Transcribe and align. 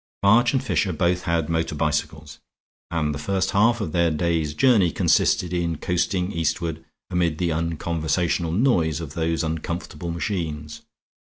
March 0.23 0.51
and 0.51 0.63
Fisher 0.63 0.91
both 0.91 1.25
had 1.25 1.47
motor 1.47 1.75
bicycles; 1.75 2.39
and 2.89 3.13
the 3.13 3.19
first 3.19 3.51
half 3.51 3.79
of 3.79 3.91
their 3.91 4.09
day's 4.09 4.55
journey 4.55 4.89
consisted 4.91 5.53
in 5.53 5.77
coasting 5.77 6.31
eastward 6.31 6.83
amid 7.11 7.37
the 7.37 7.49
unconversational 7.51 8.51
noise 8.51 8.99
of 8.99 9.13
those 9.13 9.43
uncomfortable 9.43 10.09
engines. 10.09 10.81